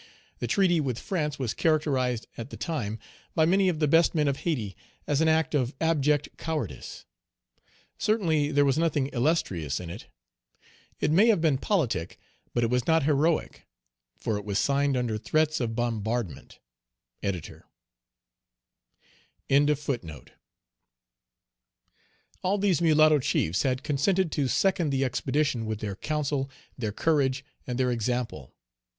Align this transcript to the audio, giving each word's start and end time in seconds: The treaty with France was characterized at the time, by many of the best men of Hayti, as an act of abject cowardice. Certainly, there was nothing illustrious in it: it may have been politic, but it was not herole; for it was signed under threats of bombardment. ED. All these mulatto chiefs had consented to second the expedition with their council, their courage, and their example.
The 0.39 0.47
treaty 0.47 0.79
with 0.81 0.97
France 0.97 1.37
was 1.37 1.53
characterized 1.53 2.25
at 2.35 2.49
the 2.49 2.57
time, 2.57 2.97
by 3.35 3.45
many 3.45 3.69
of 3.69 3.77
the 3.77 3.87
best 3.87 4.15
men 4.15 4.27
of 4.27 4.37
Hayti, 4.37 4.75
as 5.05 5.21
an 5.21 5.27
act 5.27 5.53
of 5.53 5.75
abject 5.79 6.29
cowardice. 6.39 7.05
Certainly, 7.99 8.51
there 8.53 8.65
was 8.65 8.79
nothing 8.79 9.09
illustrious 9.13 9.79
in 9.79 9.91
it: 9.91 10.07
it 10.99 11.11
may 11.11 11.27
have 11.27 11.39
been 11.39 11.59
politic, 11.59 12.17
but 12.51 12.63
it 12.63 12.71
was 12.71 12.87
not 12.87 13.03
herole; 13.03 13.47
for 14.17 14.37
it 14.39 14.43
was 14.43 14.57
signed 14.57 14.97
under 14.97 15.19
threats 15.19 15.59
of 15.59 15.75
bombardment. 15.75 16.57
ED. 17.21 17.61
All 22.41 22.57
these 22.57 22.81
mulatto 22.81 23.19
chiefs 23.19 23.61
had 23.61 23.83
consented 23.83 24.31
to 24.31 24.47
second 24.47 24.89
the 24.89 25.05
expedition 25.05 25.67
with 25.67 25.77
their 25.77 25.95
council, 25.95 26.49
their 26.75 26.91
courage, 26.91 27.45
and 27.67 27.77
their 27.77 27.91
example. 27.91 28.55